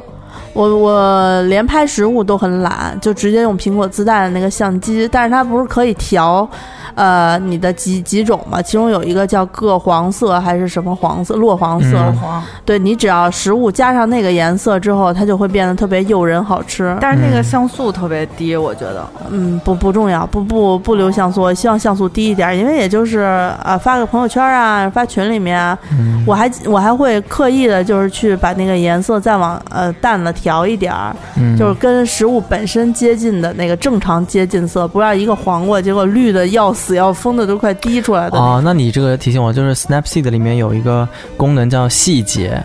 [0.53, 6.49] 我我连拍实物都很懒，就直接用苹果自带的那个相机，但是它不是可以调，
[6.95, 8.63] 呃，你的几几种嘛？
[8.63, 11.97] 其中有一个叫铬黄色还是什么黄色，落黄色。
[11.97, 16.97] 嗯黄，对你只要食物加上那个颜色之后，它就会变得特别诱人好吃。
[17.01, 19.07] 但是那个嗯像素特别低，我觉得。
[19.31, 23.21] 嗯，不不重要，不不不留像素，我希望像素低一点，因为也就是
[23.63, 38.39] 啊发个朋友圈啊，发群里面啊，嗯我还我还会刻意的，就是去把那个颜色再往呃淡了调一点儿，嗯，就是跟食物本身接近的那个正常接近色，不要一个黄瓜，结果绿的要死要疯的都快滴出来的。
[38.39, 42.63] 哦，那你这个提醒我，就是 Snapseed 里面有一个功能叫细节。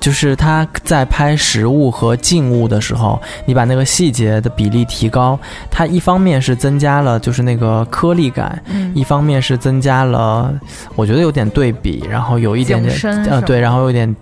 [0.00, 5.38] 就是它在拍实物和静物的时候，你把那个细节的比例提高，
[5.70, 10.52] 它一方面是增加了就是那个颗粒感，嗯一方面是增加了，
[10.94, 12.94] 我觉得有点对比，然后有一点点
[13.30, 14.14] 呃对，然后有点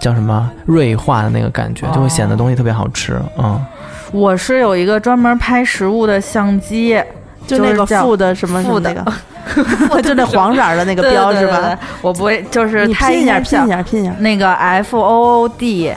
[0.00, 3.16] 叫什么锐化的那个感觉，就会显得哦东西特别好吃。
[3.38, 3.64] 嗯，
[4.10, 7.00] 我是有一个专门拍食物的相机，
[7.48, 9.04] 就那个负的什么那个，
[10.02, 11.76] 就那黄色儿的那个标是吧？
[12.02, 14.12] 我不会，就是你拼一下，拼一下，拼一下。
[14.18, 15.92] 那个 F O O D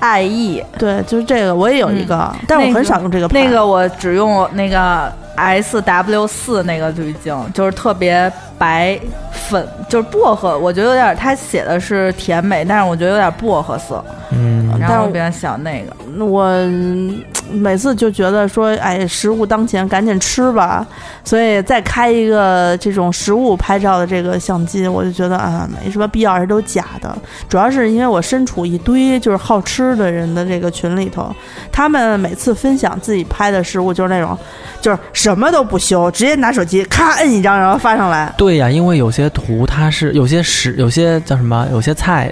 [0.00, 3.44] I E，对，就是这个，我也有一个，但我很少用这个牌。
[3.44, 8.98] 那个我只用那个 S W 四那个滤镜，就是特别白
[9.32, 15.92] 粉，就是薄荷，我觉得有点，它写的是甜美，但是我觉得有点薄荷色，嗯，然但是后我比较想那个。
[16.24, 20.86] 我嗯每次就觉得说，哎，食物当前，赶紧吃吧。
[21.24, 27.14] 所以再开一个这种食物拍照的这个相机，我就觉得啊，没什么必要，而且都假的。
[27.48, 31.34] 主要是因为我身处一堆就是好吃的人的这个群里头，
[31.72, 34.38] 他们每次分享自己拍的食物，就是那种，
[34.80, 38.30] 就是什么都不修，直接拿手机咔摁一张，然后发上来。
[38.36, 42.30] 对呀，因为有些图它是有些食，有些叫什么，有些菜。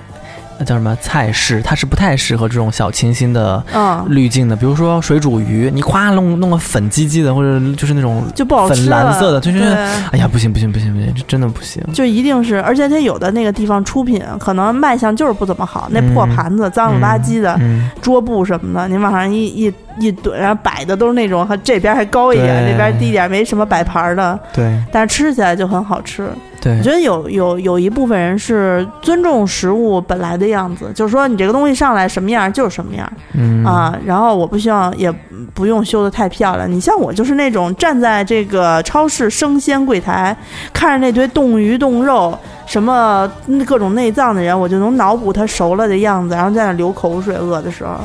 [0.58, 1.62] 那叫什么菜式？
[1.62, 11.82] 它是不太适合这种小清新的嗯，滤镜的，比如说水煮鱼，你夸弄弄个粉唧唧的，或者就是那种就不好吃粉蓝色的就觉得对哎呀，不行不行不行不行，这真的不行。
[11.94, 26.28] 就一定是，而且它有的那个地方出品可能卖相就是不怎么好，那破嗯盘子、脏了吧唧的、嗯，桌布什么的，你往上一一一怼，然后摆的都是那种和这边还高一点，对这边低一点，没什么摆盘儿的，对但是吃起来就很好吃。
[26.60, 35.12] 对我觉得有有有一部分人是尊重食物本来的样子，就是说你这个东西上来什么样就是什么样、嗯啊，然后我不希望也
[35.52, 36.70] 不用修的太漂亮。
[36.70, 40.36] 你像我就是那种站在这个超市生鲜柜台，
[40.72, 42.36] 看着那堆冻鱼冻肉。
[42.64, 43.30] 什么
[43.66, 47.96] 各种内脏的人，我就能脑补他熟了的样子，然后在那流口水，饿的时候。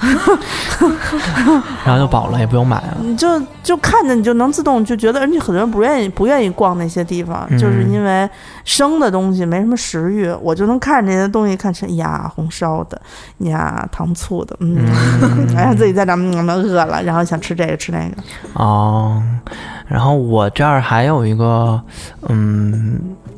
[1.84, 2.96] 然后就饱了，也不用买了。
[3.00, 8.28] 你就就看着你就能自动就觉得，而且很多人不愿意不愿意逛那些地方，嗯就是因为
[8.64, 13.00] 生的东西没什么食欲，我就能看着这些东西，看成呀红烧的，
[13.38, 14.76] 呀糖醋的，嗯，
[15.54, 18.16] 然后自己在那饿了，然后想吃这个吃那个，
[18.54, 19.22] 哦，
[19.86, 21.80] 然后我这儿还有一个，
[22.28, 23.35] 嗯，这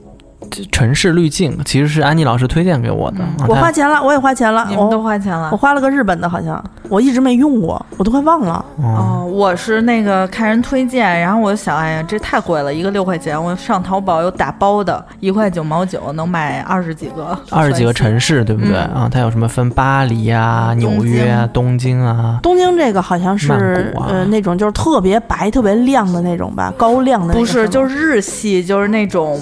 [0.70, 3.18] 城市滤镜，其实是安妮老师推荐给我的。
[3.46, 5.56] 我花钱了，我也花钱了，你们都花钱了我。
[5.56, 8.64] 花了个日本的，好像我一直没用过，我都快忘了。
[8.76, 19.08] 哦，哦，我是那个看人推荐，然后我就想，哎呀，这太贵了，一个六块钱，我上淘宝有打包的，一块九毛九能买二十几个，二十几个城市，对不对、嗯啊？
[19.11, 22.38] 它有什么分巴黎啊、纽约啊、东京啊？
[22.42, 29.40] 东京这个好像是、啊呃那种就是特别白、特别亮的那种吧，高亮的那种不是，就是日系，就是那种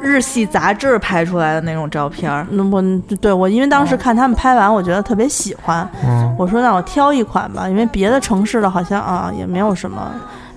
[0.00, 2.46] 日系杂志拍出来的那种照片儿。
[2.50, 2.82] 嗯我
[3.16, 10.10] 对我因为当时看他们拍完，我觉得特别喜欢，嗯，我说那我挑一款吧，因为别的城市的好像啊也没有什么。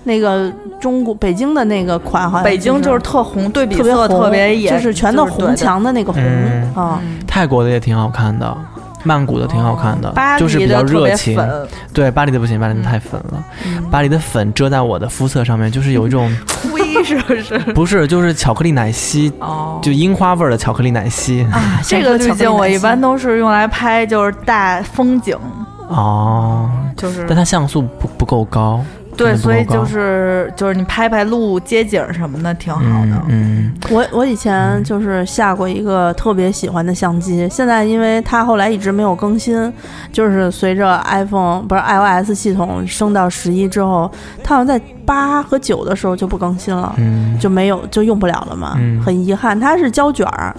[0.06, 7.00] 那个中国北京的那个款好像北京就是是特红，对比特别色红特别野，就是全都红墙的那个红嗯啊。
[7.02, 8.54] 嗯泰国的也挺好看的，
[9.02, 11.34] 曼谷的挺好看的，巴就是比较黎的特别热情。
[11.34, 13.42] 粉，对，巴黎的不行，巴黎的太粉了。
[13.90, 16.30] 巴黎的粉遮在我的肤色上面，就是有一种
[16.94, 17.58] 灰是不是？
[17.74, 21.42] 不是，就是巧克力奶昔，哦，就樱花味儿的巧克力奶昔。
[21.52, 25.36] 啊， 这个滤镜我一般都是用来拍就是大风景，
[25.88, 28.84] 哦，就是但它像素不不够高。
[29.16, 33.22] 对，所以就是就是你拍拍路、街景什么的挺好的。
[33.28, 39.72] 嗯嗯我我以前就是下过一个特别喜欢的相机，现在因为它后来一直没有更新，
[40.12, 44.10] 就是随着 iPhone 不是 iOS 系统升到十一之后，
[44.42, 49.58] 它好像在八和九的时候就不更新了，嗯，就没有就用不了了嘛，嗯很遗憾。
[49.58, 50.54] 它是胶卷儿，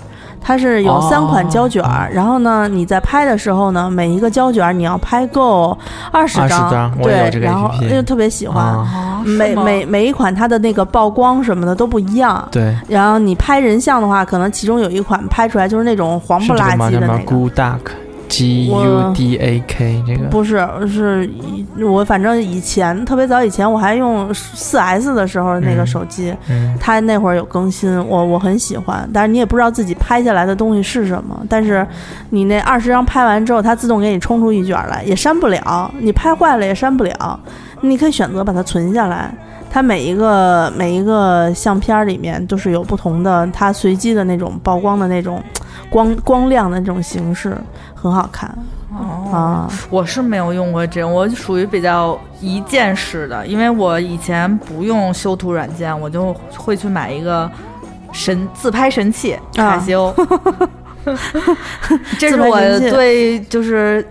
[0.47, 5.75] 它是有三款胶卷儿，哦然后呢，你在拍的时候呢，每一个胶卷儿你要拍够
[6.12, 8.77] 二十张，对，然后就特别喜欢。
[9.25, 18.04] 每每每一款它的那个曝光什么的都不一样，对，然后你拍人像的话，可能其中有一款拍出来就是那种黄不拉几的那个。
[18.27, 20.25] Duck，G U D A K 这个。
[20.29, 31.39] 不是，是以我反正以前特别早以前我还用四 S 的时候那个嗯手机，嗯它那会儿有更新，我我很喜欢，但是你也不知道自己拍下来的东西是什么。
[31.49, 31.85] 但是
[32.29, 37.39] 你那二十张拍完之后，它自动给你冲出一卷来，也删不了，你拍坏了也删不了，
[37.81, 39.33] 你可以选择把它存下来。
[39.75, 45.43] 它每一个每一个相片儿里面都是有不同的，它随机的那种曝光的那种
[45.89, 47.57] 光光亮的那种形式，
[47.93, 48.49] 很好看
[48.89, 49.69] 哦，啊。
[49.89, 57.51] 我是没有用过这种，我属于比较一键式的，因为我以前不用修图软件，我就会去买一个
[58.13, 60.15] 神自拍神器卡西欧，
[62.17, 64.07] 这是我对就是。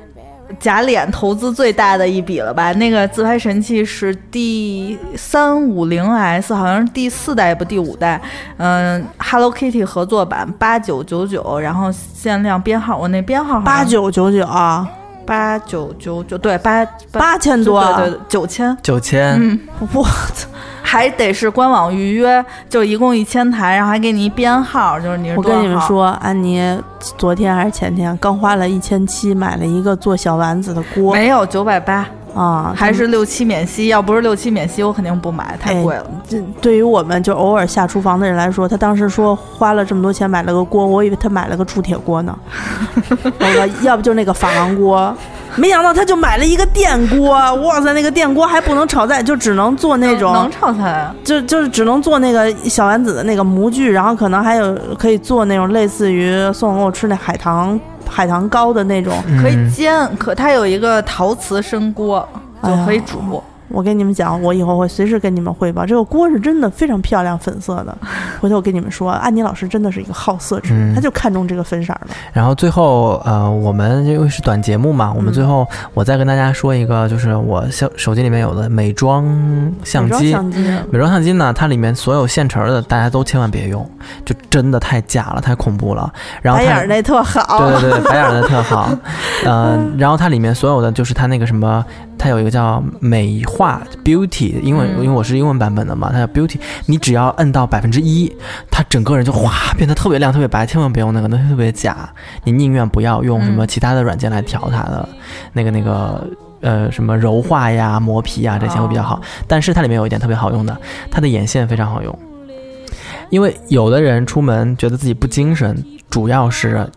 [0.59, 2.73] 假脸投资最大的一笔了吧？
[2.75, 8.21] 那个自拍神器是第三五零 S，好像是第四代不第五代，
[8.57, 14.88] 嗯，Hello Kitty 合作版八九九九，然后限量编号，我那编号八九九九啊，
[15.27, 19.61] 八九九九，对八八千多，对对对，九千，九千，嗯，
[19.93, 20.07] 我
[20.94, 26.80] 还得是官网预约，就一共一千台，然后还给你一编号，就是你是我跟你们说，安妮
[27.18, 31.12] 昨天还是前天刚花了一千七买了一个做小丸子的锅。
[31.12, 36.07] 没有九百八，啊，还是六七免息，要不是六七免息，我肯定不买，太贵了。
[36.29, 42.37] 这对于我们就偶尔下厨房的人来说，他当时说花了这么多钱买了个锅，我以为他买了个铸铁锅呢，
[43.83, 45.14] 要不就那个珐琅锅。
[45.57, 57.79] 没想到他就买了一个电锅，哇塞，那个电锅还不能炒菜，就只能做那种能炒菜啊，就就是只能做那个小丸子的那个模具，然后可能还有可以做那种类似于宋总给我吃那海棠
[58.14, 59.12] 海棠糕的那种。
[59.42, 62.27] 可以嗯煎，可它有一个陶瓷生锅，
[62.62, 63.42] 就可以煮。
[63.75, 65.85] 我跟你们讲，我以后会随时跟你们汇报。
[65.85, 67.97] 这个锅是真的非常漂亮，粉色的。
[68.41, 72.15] 回头我跟你们说，安妮老师真的是一个好色之人，嗯他就看中这个粉色儿了。
[72.33, 79.25] 然后最后，呃，我们因为是短节目嘛，我们最后我再跟大家说一个，就是我手手机里面有的美妆
[79.83, 80.31] 相美妆机。
[80.31, 80.59] 相机，
[80.91, 83.89] 美妆相机呢，它里面所有现成的，大家都千万别用，
[84.25, 86.13] 就真的太假了，太恐怖了。
[86.41, 87.59] 然后白眼儿那特好。
[87.59, 88.91] 对对对，白眼儿的特好，
[89.47, 91.85] 嗯、然后它里面所有的就是它那个什么，
[92.18, 98.31] 它有一个叫美化 beauty，英文、嗯因为我是英文版本的嘛，它叫 beauty，你只要摁到百分之一，
[98.70, 102.09] 它整个人就哗变得特别亮、特别白，千万别用那个，那特别假，
[102.44, 105.09] 你宁愿不要用什么嗯其他的软件来调它的，
[105.53, 106.27] 那个那个。
[106.61, 110.74] 呃，什么柔化呀、磨皮呀这些会比较好，但是它里面有一点特别好用的，
[111.11, 112.18] 它的眼线非常好用。
[113.29, 116.90] 因为有的人出门觉得自己不精神，主要是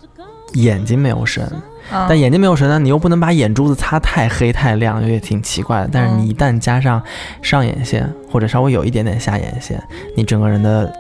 [0.53, 1.45] 眼睛没有神。
[1.89, 5.89] 但眼睛没有神呢，你又不能把眼珠子擦太黑太亮，也挺奇怪的。
[5.91, 7.01] 但是你一旦加上
[7.41, 9.81] 上眼线或者稍微有一点点下眼线，
[10.15, 10.91] 你整个人的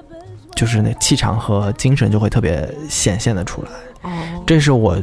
[0.55, 3.69] 就是那气场和精神就会特别显现的出来。
[4.03, 4.09] 哦，
[4.45, 4.97] 这是我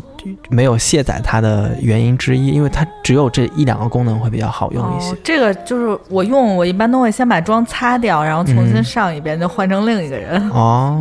[0.49, 5.17] 没有卸载它的原因之一，因为它只有这一两个功能会比较好用一些哦。
[5.23, 10.51] 这个就是我用，我一般都会先把妆擦掉，然后重新嗯上一遍，就换成另一个人。
[10.51, 10.99] 哦，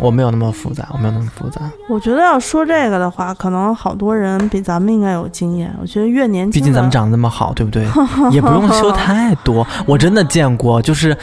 [0.00, 1.60] 我没有那么复杂，我没有那么复杂。
[1.88, 5.74] 我觉得要说这个的话，可能好多人比咱们应该有经验。
[5.80, 7.84] 我觉得越年轻，毕竟咱们长得那么好，对不对？
[8.30, 9.66] 也不用修太多。
[9.86, 11.16] 我真的见过，就是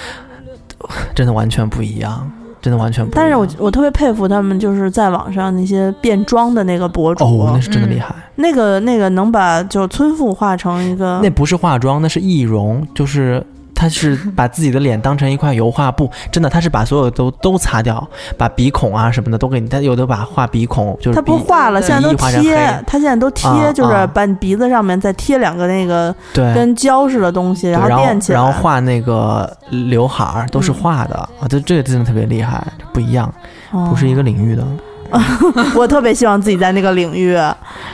[1.16, 2.30] 真的完全不一样，
[2.62, 3.22] 真的完全不一样。
[3.22, 8.14] 但是我我特别佩服他们，就是在网上那些变装的那个博主，哦，那是真的厉害。
[8.36, 13.44] 那个那个能把就村妇化成一个那不是化妆，那是易容，就是
[13.78, 18.06] 他是把自己的脸当成一块油画布，真的，他是把所有的都都擦掉，
[18.36, 24.08] 把鼻孔啊什么的都给你，他有的把画鼻孔，就是他不画了，现在都贴黑，他现在都贴，啊就是啊。
[24.08, 28.42] 把你鼻子上面再贴两个那个对，跟胶似的东西，然后然垫起来。
[28.42, 33.32] 然后画那个刘海儿都是画的、啊，这这个真的特别厉害，不一样，
[33.72, 33.86] 哦。
[33.92, 34.66] 不是一个领域的。
[35.76, 37.34] 我特别希望自己在那个领域，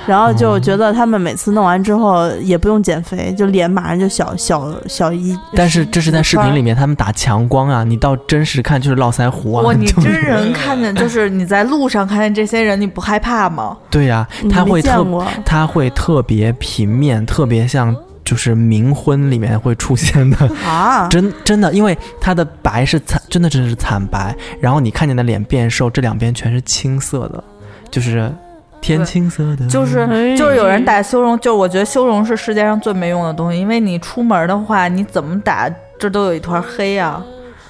[0.06, 5.38] 然后就觉得他们每次弄完之后也不用减肥，就脸马上就小小小一。
[5.56, 9.64] 但是这是在视频里面他们打强光啊，你到真实看就是络腮胡啊。
[9.64, 13.78] 哇，你真人看见，就是你在路上看见这些人，你不害怕吗？
[13.90, 15.06] 对呀、他会特
[15.46, 27.44] 他会特别平面，特别像就是冥婚里面会出现的，啊， 真真的，因为他的白是惨，真的真的是惨白，然后你看见的脸变瘦，这两边全是青色的，
[27.92, 28.32] 就是
[28.82, 35.70] 天青色的，就是哎就是有人打修容，就我觉得修容是世界上最没用的东西，因为你出门的话，你怎么打
[36.00, 37.22] 这都有一团黑啊。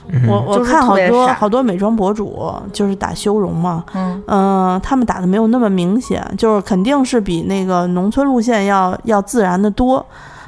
[0.08, 0.28] 嗯。
[0.28, 10.06] 我我看好多好多美妆博主就是打修容嘛，嗯，嗯、他们打的没有那么明显，就是肯定是比那个农村路线要要自然的多，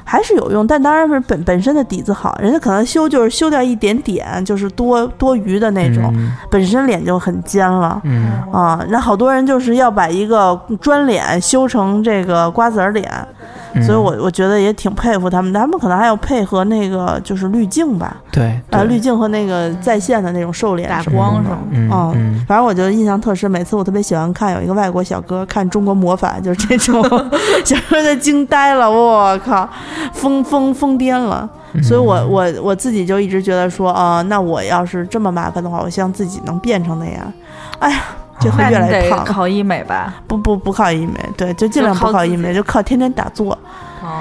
[0.08, 8.00] 还是有用，但当然是本本身的底子好，人家可能修就是修掉一点点，就是多多余的那种，嗯本身脸就很尖了。
[8.04, 15.52] 嗯啊，那好多人就是要把一个砖脸修成这个瓜子儿脸，嗯所以我我觉得也挺佩服他们。
[15.52, 27.02] 他们可能还要配合那个就是滤镜吧，对滤镜和那个在线的那种瘦脸打光什么的嗯嗯嗯反正我觉得印象特深，每次我特别喜欢看有一个外国小哥看中国魔法，就是这种，
[27.64, 29.68] 小时候就惊呆了，我靠，
[30.12, 31.48] 疯疯疯癫了。
[31.74, 37.32] 嗯所以我我我自己就一直觉得说，啊、那我要是这么麻烦的话，我希望自己能变成那样。
[37.80, 38.00] 哎呀，
[38.40, 39.24] 这会越来越胖。
[39.24, 40.14] 得考医美吧？
[40.26, 43.58] 不不不靠医美，对，就尽量不靠医美，就靠天天打坐，哦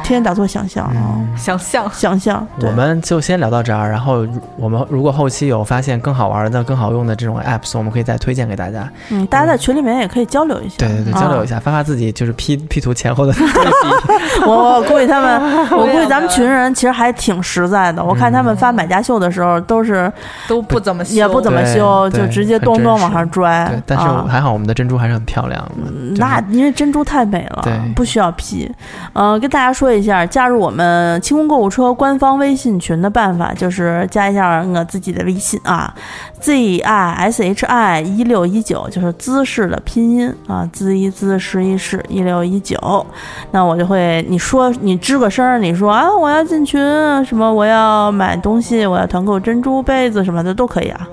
[0.04, 0.92] 天天打坐想象
[1.38, 2.46] 想象想象。
[2.62, 4.26] 我们就先聊到这儿，然后
[4.58, 8.90] 我们如果后期有发现更好玩的、更好用的这种 apps，我们可以再推荐给大家。
[9.10, 14.46] 嗯，大家在群里面也可以交流一下，对对对，啊交流一下，发发自己就是 P P 图前后的 对比。
[14.46, 15.42] 我我估计他们，
[15.78, 18.04] 我估计咱们群人其实还挺实在的。
[18.04, 20.12] 我看他们发买家秀的时候，都是
[20.48, 23.82] 都不怎么修，也不怎么修，就直接咚咚往上拽对，。
[23.86, 25.92] 但是啊还好我们的珍珠还是很漂亮的。
[26.18, 28.72] 那因为珍珠太美了对，不需要 P。
[29.14, 35.94] 嗯，跟大家说一下，加入我们清空购物车官方微信群的办法，就是加一下我自己的微信啊
[36.40, 43.06] ，Z I S H I 一六一九，就是姿势的拼音啊，滋一滋十一室一六一九。
[43.52, 46.80] 那我就会，你说你吱个声儿，你说啊，我要进群，
[47.26, 51.08] 什么我要买东西，我要团购珍珠杯子什么的都可以啊，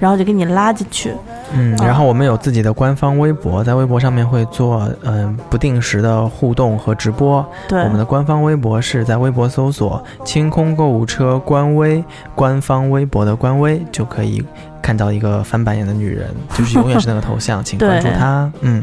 [0.00, 1.12] 然后就给你拉进去。
[1.52, 7.44] 嗯，啊然后我们有自己的官方微博，在微博上面会做嗯、不定时的互动和直播。
[7.68, 12.02] 对，我们的官方微博是在微博搜索“清空购物车”官微，
[12.34, 14.42] 官方微博的官微就可以
[14.80, 18.50] 看到一个翻白眼的女人，就是永远是那个头像， 请关注她。
[18.62, 18.82] 嗯，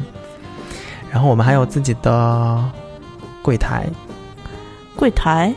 [1.11, 2.63] 然后我们还有自己的
[3.41, 3.87] 柜台，
[4.95, 5.51] 柜台？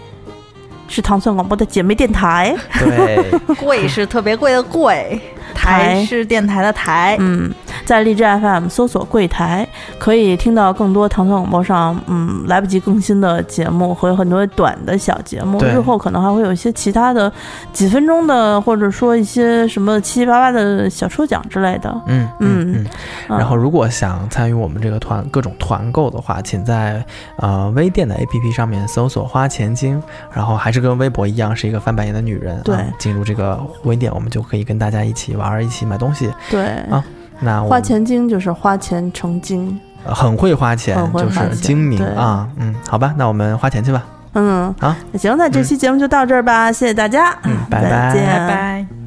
[0.91, 2.57] 是糖蒜广播的姐妹电台。
[2.79, 3.23] 对，
[3.61, 5.21] 贵是特别贵的贵，
[5.55, 6.07] 台台。
[6.07, 7.19] 是电台的台。
[7.21, 7.53] 嗯，
[7.85, 9.68] 在荔枝 FM 搜索“柜台”，
[9.99, 15.59] 可以听到更多糖蒜广播上嗯来不及更新的节目，和很多短的小节目。
[15.64, 17.33] 日后可能还会有一些其他的
[17.72, 21.91] 几分钟的，或者说一些什么七七八八的小抽奖之类的。
[22.07, 22.87] 嗯嗯嗯
[23.29, 27.05] 然后，如果想参与我们这个团各种团购的话，请在
[27.37, 30.03] 呃微店的 APP 上面搜索“花钱精”，
[30.33, 32.61] 然后还是跟微博一样，是一个翻白眼的女人。
[32.62, 36.31] 对啊进入这个微店，我们就可以跟大家一起玩儿，一起买东西。
[36.51, 37.05] 对，啊
[37.41, 39.78] 那花钱精就是花钱成精。
[40.05, 42.49] 呃很会花钱，就是精明啊。
[42.57, 44.03] 嗯，好吧，那我们花钱去吧。
[44.34, 48.97] 嗯，好，那行，那这期节目就到这儿吧，谢谢大家，嗯拜再拜见拜拜。